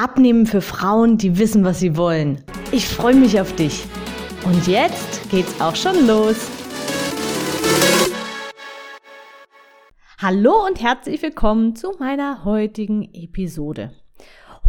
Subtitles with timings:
[0.00, 2.44] Abnehmen für Frauen, die wissen, was sie wollen.
[2.70, 3.84] Ich freue mich auf dich.
[4.44, 6.36] Und jetzt geht's auch schon los.
[10.18, 13.90] Hallo und herzlich willkommen zu meiner heutigen Episode.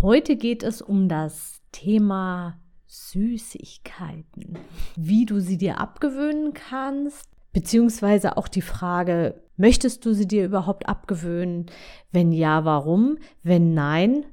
[0.01, 4.57] Heute geht es um das Thema Süßigkeiten,
[4.95, 10.89] wie du sie dir abgewöhnen kannst, beziehungsweise auch die Frage, möchtest du sie dir überhaupt
[10.89, 11.67] abgewöhnen?
[12.11, 13.19] Wenn ja, warum?
[13.43, 14.25] Wenn nein,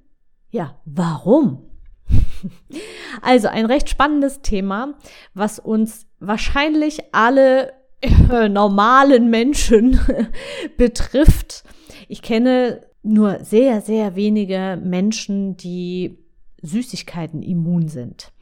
[0.57, 1.63] ja, warum?
[3.23, 4.95] Also ein recht spannendes Thema,
[5.35, 7.73] was uns wahrscheinlich alle
[8.03, 9.99] äh, normalen Menschen
[10.77, 11.65] betrifft.
[12.09, 16.19] Ich kenne nur sehr, sehr wenige Menschen, die
[16.63, 18.33] Süßigkeiten immun sind.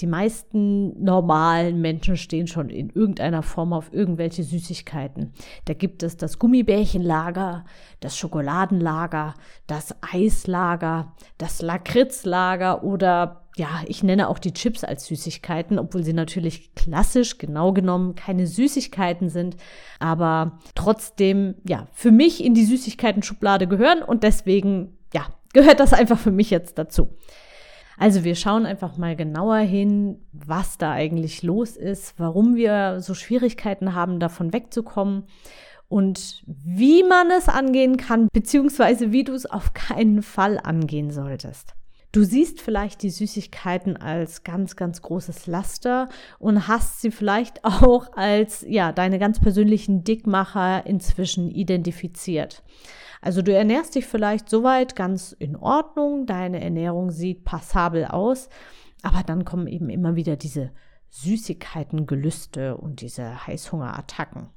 [0.00, 5.32] Die meisten normalen Menschen stehen schon in irgendeiner Form auf irgendwelche Süßigkeiten.
[5.66, 7.66] Da gibt es das Gummibärchenlager,
[8.00, 9.34] das Schokoladenlager,
[9.66, 16.14] das Eislager, das Lakritzlager oder ja, ich nenne auch die Chips als Süßigkeiten, obwohl sie
[16.14, 19.56] natürlich klassisch genau genommen keine Süßigkeiten sind,
[19.98, 26.18] aber trotzdem ja, für mich in die Süßigkeiten-Schublade gehören und deswegen ja, gehört das einfach
[26.18, 27.08] für mich jetzt dazu.
[28.00, 33.12] Also wir schauen einfach mal genauer hin, was da eigentlich los ist, warum wir so
[33.12, 35.24] Schwierigkeiten haben, davon wegzukommen
[35.86, 41.74] und wie man es angehen kann, beziehungsweise wie du es auf keinen Fall angehen solltest.
[42.10, 48.14] Du siehst vielleicht die Süßigkeiten als ganz, ganz großes Laster und hast sie vielleicht auch
[48.14, 52.62] als, ja, deine ganz persönlichen Dickmacher inzwischen identifiziert.
[53.20, 58.48] Also du ernährst dich vielleicht soweit ganz in Ordnung, deine Ernährung sieht passabel aus,
[59.02, 60.70] aber dann kommen eben immer wieder diese
[61.10, 64.48] Süßigkeiten, Gelüste und diese Heißhungerattacken.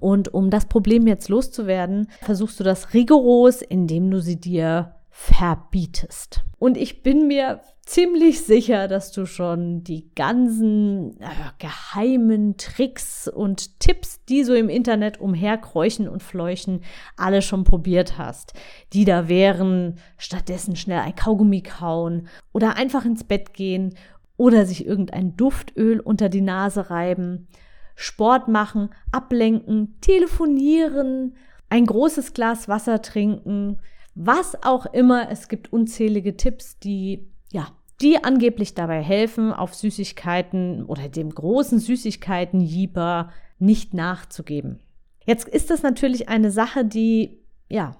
[0.00, 6.42] Und um das Problem jetzt loszuwerden, versuchst du das rigoros, indem du sie dir verbietest.
[6.58, 11.26] Und ich bin mir ziemlich sicher, dass du schon die ganzen äh,
[11.58, 16.82] geheimen Tricks und Tipps, die so im Internet umherkräuchen und fleuchen,
[17.16, 18.54] alle schon probiert hast.
[18.94, 23.94] Die da wären, stattdessen schnell ein Kaugummi kauen oder einfach ins Bett gehen
[24.38, 27.48] oder sich irgendein Duftöl unter die Nase reiben,
[27.96, 31.36] Sport machen, ablenken, telefonieren,
[31.68, 33.78] ein großes Glas Wasser trinken,
[34.14, 35.30] was auch immer.
[35.30, 37.68] Es gibt unzählige Tipps, die ja,
[38.00, 44.80] die angeblich dabei helfen, auf Süßigkeiten oder dem großen Süßigkeiten-Jeeper nicht nachzugeben.
[45.24, 47.92] Jetzt ist das natürlich eine Sache, die ja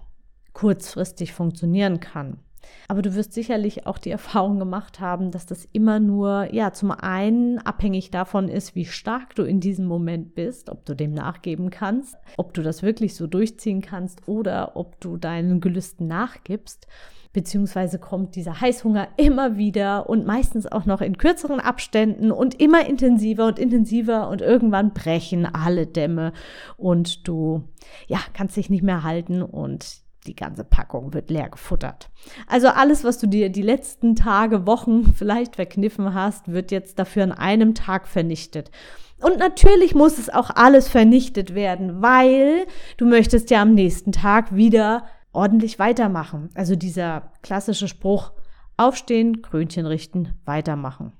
[0.52, 2.40] kurzfristig funktionieren kann.
[2.88, 6.90] Aber du wirst sicherlich auch die Erfahrung gemacht haben, dass das immer nur, ja, zum
[6.90, 11.70] einen abhängig davon ist, wie stark du in diesem Moment bist, ob du dem nachgeben
[11.70, 16.86] kannst, ob du das wirklich so durchziehen kannst oder ob du deinen Gelüsten nachgibst.
[17.32, 22.86] Beziehungsweise kommt dieser Heißhunger immer wieder und meistens auch noch in kürzeren Abständen und immer
[22.86, 26.34] intensiver und intensiver und irgendwann brechen alle Dämme
[26.76, 27.62] und du,
[28.06, 32.10] ja, kannst dich nicht mehr halten und die ganze Packung wird leer gefuttert.
[32.46, 37.24] Also alles, was du dir die letzten Tage, Wochen vielleicht verkniffen hast, wird jetzt dafür
[37.24, 38.70] an einem Tag vernichtet.
[39.20, 42.66] Und natürlich muss es auch alles vernichtet werden, weil
[42.96, 46.50] du möchtest ja am nächsten Tag wieder ordentlich weitermachen.
[46.54, 48.32] Also dieser klassische Spruch,
[48.76, 51.12] aufstehen, Krönchen richten, weitermachen.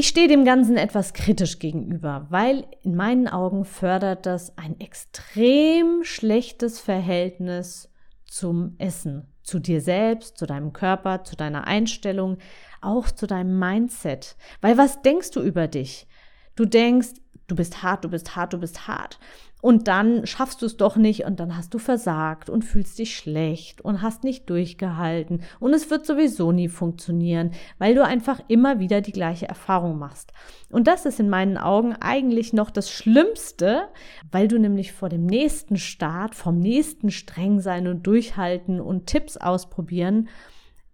[0.00, 6.04] Ich stehe dem Ganzen etwas kritisch gegenüber, weil in meinen Augen fördert das ein extrem
[6.04, 7.92] schlechtes Verhältnis
[8.24, 12.38] zum Essen, zu dir selbst, zu deinem Körper, zu deiner Einstellung,
[12.80, 14.36] auch zu deinem Mindset.
[14.60, 16.06] Weil was denkst du über dich?
[16.54, 17.14] Du denkst,
[17.48, 19.18] du bist hart, du bist hart, du bist hart.
[19.60, 23.16] Und dann schaffst du es doch nicht und dann hast du versagt und fühlst dich
[23.16, 28.78] schlecht und hast nicht durchgehalten und es wird sowieso nie funktionieren, weil du einfach immer
[28.78, 30.32] wieder die gleiche Erfahrung machst.
[30.70, 33.88] Und das ist in meinen Augen eigentlich noch das Schlimmste,
[34.30, 39.36] weil du nämlich vor dem nächsten Start, vom nächsten streng sein und durchhalten und Tipps
[39.36, 40.28] ausprobieren,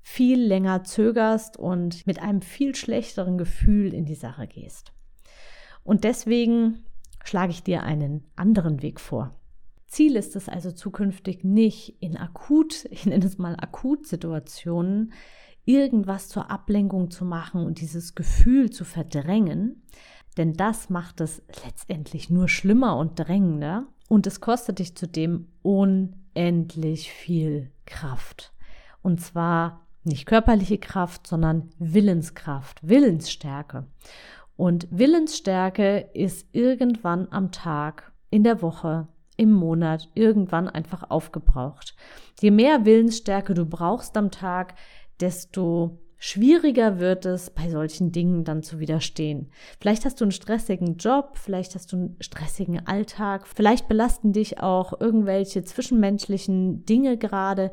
[0.01, 4.93] viel länger zögerst und mit einem viel schlechteren Gefühl in die Sache gehst.
[5.83, 6.85] Und deswegen
[7.25, 9.33] schlage ich dir einen anderen Weg vor.
[9.87, 15.13] Ziel ist es also zukünftig nicht in akut, ich nenne es mal Akutsituationen,
[15.65, 19.83] irgendwas zur Ablenkung zu machen und dieses Gefühl zu verdrängen,
[20.37, 27.11] denn das macht es letztendlich nur schlimmer und drängender und es kostet dich zudem unendlich
[27.11, 28.53] viel Kraft.
[29.03, 33.87] Und zwar nicht körperliche Kraft, sondern Willenskraft, Willensstärke.
[34.57, 41.97] Und Willensstärke ist irgendwann am Tag, in der Woche, im Monat irgendwann einfach aufgebraucht.
[42.41, 44.75] Je mehr Willensstärke du brauchst am Tag,
[45.21, 49.51] desto schwieriger wird es, bei solchen Dingen dann zu widerstehen.
[49.81, 54.61] Vielleicht hast du einen stressigen Job, vielleicht hast du einen stressigen Alltag, vielleicht belasten dich
[54.61, 57.73] auch irgendwelche zwischenmenschlichen Dinge gerade.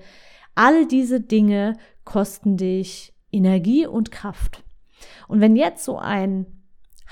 [0.56, 4.64] All diese Dinge kosten dich Energie und Kraft.
[5.28, 6.61] Und wenn jetzt so ein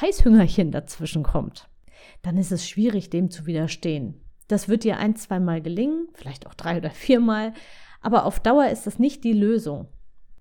[0.02, 1.70] Heißhüngerchen dazwischen kommt,
[2.22, 4.22] dann ist es schwierig, dem zu widerstehen.
[4.48, 7.54] Das wird dir ein, zweimal gelingen, vielleicht auch drei oder viermal,
[8.02, 9.88] aber auf Dauer ist das nicht die Lösung.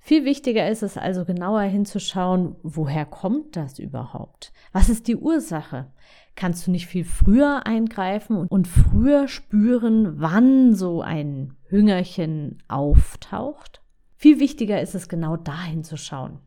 [0.00, 4.52] Viel wichtiger ist es also genauer hinzuschauen, woher kommt das überhaupt?
[4.72, 5.92] Was ist die Ursache?
[6.34, 13.82] Kannst du nicht viel früher eingreifen und früher spüren, wann so ein Hüngerchen auftaucht?
[14.14, 16.38] Viel wichtiger ist es genau dahin zu schauen.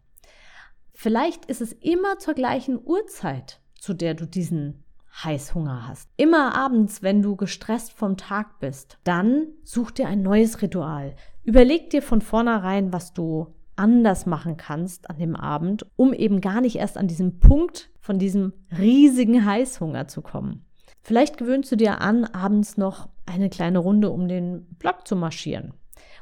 [1.01, 4.83] Vielleicht ist es immer zur gleichen Uhrzeit, zu der du diesen
[5.23, 6.07] Heißhunger hast.
[6.15, 11.15] Immer abends, wenn du gestresst vom Tag bist, dann such dir ein neues Ritual.
[11.43, 16.61] Überleg dir von vornherein, was du anders machen kannst an dem Abend, um eben gar
[16.61, 20.67] nicht erst an diesem Punkt von diesem riesigen Heißhunger zu kommen.
[21.01, 25.73] Vielleicht gewöhnst du dir an, abends noch eine kleine Runde um den Block zu marschieren.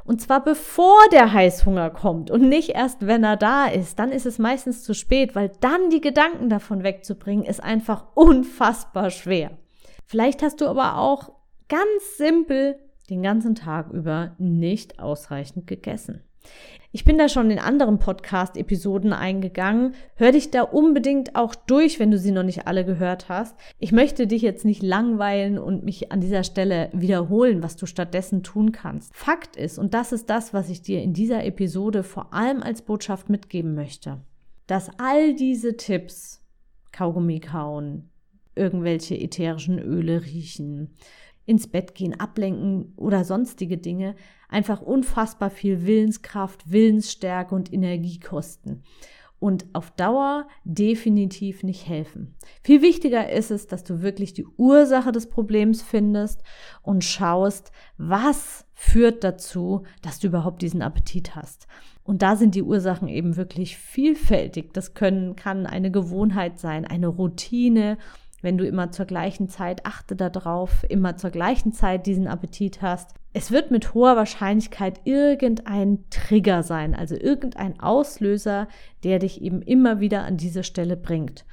[0.10, 4.00] Und zwar bevor der Heißhunger kommt und nicht erst, wenn er da ist.
[4.00, 9.12] Dann ist es meistens zu spät, weil dann die Gedanken davon wegzubringen, ist einfach unfassbar
[9.12, 9.52] schwer.
[10.08, 11.32] Vielleicht hast du aber auch
[11.68, 12.80] ganz simpel
[13.12, 16.24] den ganzen Tag über nicht ausreichend gegessen.
[16.92, 19.94] Ich bin da schon in anderen Podcast-Episoden eingegangen.
[20.16, 23.56] Hör dich da unbedingt auch durch, wenn du sie noch nicht alle gehört hast.
[23.78, 28.42] Ich möchte dich jetzt nicht langweilen und mich an dieser Stelle wiederholen, was du stattdessen
[28.42, 29.16] tun kannst.
[29.16, 32.82] Fakt ist, und das ist das, was ich dir in dieser Episode vor allem als
[32.82, 34.22] Botschaft mitgeben möchte,
[34.66, 36.44] dass all diese Tipps,
[36.92, 38.10] Kaugummi kauen,
[38.56, 40.96] irgendwelche ätherischen Öle riechen,
[41.50, 44.16] ins Bett gehen, ablenken oder sonstige Dinge
[44.50, 48.84] einfach unfassbar viel Willenskraft, Willensstärke und Energie kosten
[49.40, 52.36] und auf Dauer definitiv nicht helfen.
[52.62, 56.44] Viel wichtiger ist es, dass du wirklich die Ursache des Problems findest
[56.84, 61.68] und schaust, was führt dazu, dass du überhaupt diesen Appetit hast.
[62.04, 64.74] Und da sind die Ursachen eben wirklich vielfältig.
[64.74, 67.98] Das können, kann eine Gewohnheit sein, eine Routine,
[68.42, 73.14] wenn du immer zur gleichen Zeit, achte darauf, immer zur gleichen Zeit diesen Appetit hast.
[73.34, 78.68] Es wird mit hoher Wahrscheinlichkeit irgendein Trigger sein, also irgendein Auslöser,
[79.04, 81.46] der dich eben immer wieder an diese Stelle bringt.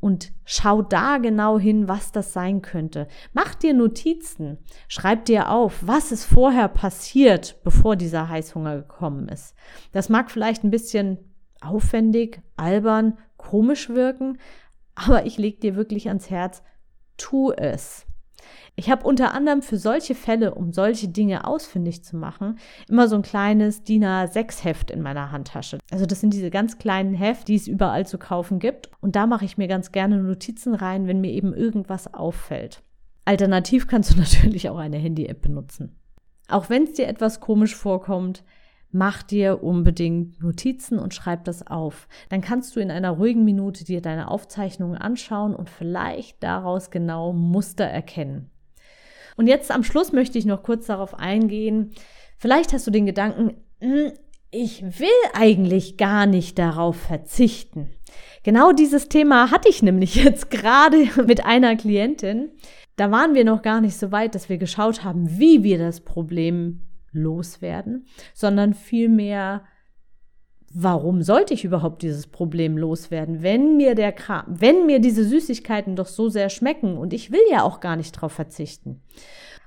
[0.00, 3.08] Und schau da genau hin, was das sein könnte.
[3.32, 9.54] Mach dir Notizen, schreib dir auf, was ist vorher passiert, bevor dieser Heißhunger gekommen ist.
[9.92, 11.18] Das mag vielleicht ein bisschen
[11.62, 14.38] aufwendig, albern, komisch wirken,
[14.94, 16.62] aber ich lege dir wirklich ans Herz,
[17.16, 18.06] tu es.
[18.76, 22.58] Ich habe unter anderem für solche Fälle, um solche Dinge ausfindig zu machen,
[22.88, 25.78] immer so ein kleines DIN A6-Heft in meiner Handtasche.
[25.92, 28.90] Also das sind diese ganz kleinen Heft, die es überall zu kaufen gibt.
[29.00, 32.82] Und da mache ich mir ganz gerne Notizen rein, wenn mir eben irgendwas auffällt.
[33.24, 35.96] Alternativ kannst du natürlich auch eine Handy-App benutzen.
[36.48, 38.42] Auch wenn es dir etwas komisch vorkommt,
[38.94, 42.08] mach dir unbedingt Notizen und schreib das auf.
[42.28, 47.32] Dann kannst du in einer ruhigen Minute dir deine Aufzeichnungen anschauen und vielleicht daraus genau
[47.32, 48.50] Muster erkennen.
[49.36, 51.90] Und jetzt am Schluss möchte ich noch kurz darauf eingehen.
[52.38, 54.12] Vielleicht hast du den Gedanken, hm,
[54.52, 57.90] ich will eigentlich gar nicht darauf verzichten.
[58.44, 62.52] Genau dieses Thema hatte ich nämlich jetzt gerade mit einer Klientin.
[62.94, 66.00] Da waren wir noch gar nicht so weit, dass wir geschaut haben, wie wir das
[66.00, 66.80] Problem
[67.14, 69.62] loswerden, sondern vielmehr,
[70.72, 75.96] warum sollte ich überhaupt dieses Problem loswerden, wenn mir der Kram, wenn mir diese Süßigkeiten
[75.96, 79.02] doch so sehr schmecken und ich will ja auch gar nicht drauf verzichten.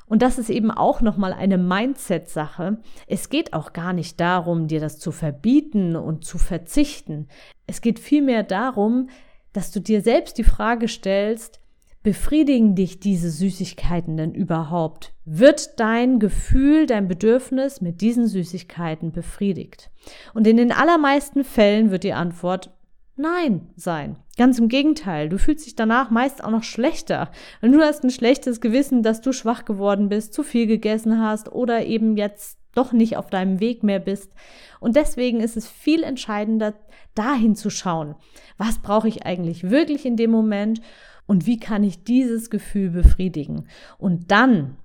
[0.06, 2.78] Und das ist eben auch nochmal eine Mindset-Sache.
[3.08, 7.28] Es geht auch gar nicht darum, dir das zu verbieten und zu verzichten.
[7.66, 9.10] Es geht vielmehr darum,
[9.52, 11.60] dass du dir selbst die Frage stellst,
[12.08, 15.14] Befriedigen dich diese Süßigkeiten denn überhaupt?
[15.30, 19.92] Wird dein Gefühl, dein Bedürfnis mit diesen Süßigkeiten befriedigt?
[20.34, 22.74] Und in den allermeisten Fällen wird die Antwort
[23.18, 24.16] Nein sein.
[24.38, 27.30] Ganz im Gegenteil, du fühlst dich danach meist auch noch schlechter.
[27.62, 31.52] Und du hast ein schlechtes Gewissen, dass du schwach geworden bist, zu viel gegessen hast
[31.52, 34.32] oder eben jetzt doch nicht auf deinem Weg mehr bist.
[34.80, 36.74] Und deswegen ist es viel entscheidender,
[37.16, 38.16] dahin zu schauen,
[38.58, 40.80] was brauche ich eigentlich wirklich in dem Moment
[41.26, 43.68] und wie kann ich dieses Gefühl befriedigen.
[43.98, 44.78] Und dann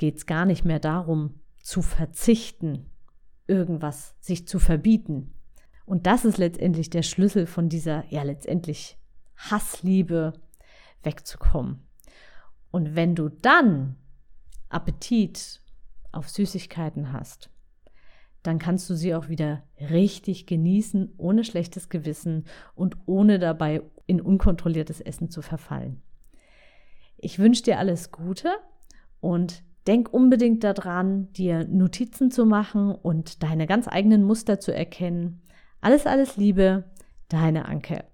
[0.00, 2.86] geht es gar nicht mehr darum, zu verzichten,
[3.46, 5.34] irgendwas sich zu verbieten.
[5.84, 8.96] Und das ist letztendlich der Schlüssel von dieser, ja, letztendlich
[9.36, 10.32] Hassliebe
[11.02, 11.86] wegzukommen.
[12.70, 13.96] Und wenn du dann
[14.70, 15.60] Appetit
[16.12, 17.50] auf Süßigkeiten hast,
[18.42, 24.22] dann kannst du sie auch wieder richtig genießen, ohne schlechtes Gewissen und ohne dabei in
[24.22, 26.00] unkontrolliertes Essen zu verfallen.
[27.18, 28.54] Ich wünsche dir alles Gute
[29.20, 35.42] und denk unbedingt daran, dir Notizen zu machen und deine ganz eigenen Muster zu erkennen.
[35.80, 36.84] Alles, alles Liebe,
[37.28, 38.04] deine Anke.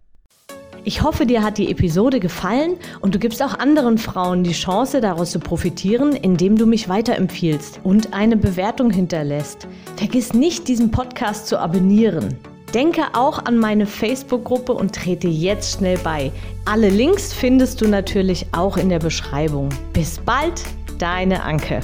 [0.85, 5.01] Ich hoffe, dir hat die Episode gefallen und du gibst auch anderen Frauen die Chance,
[5.01, 9.67] daraus zu profitieren, indem du mich weiterempfiehlst und eine Bewertung hinterlässt.
[9.97, 12.39] Vergiss nicht, diesen Podcast zu abonnieren.
[12.73, 16.31] Denke auch an meine Facebook-Gruppe und trete jetzt schnell bei.
[16.67, 19.71] Alle Links findest du natürlich auch in der Beschreibung.
[19.93, 20.63] Bis bald,
[20.99, 21.81] deine Anke.